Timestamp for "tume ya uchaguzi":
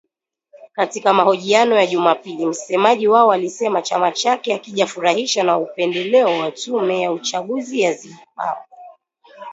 6.51-7.81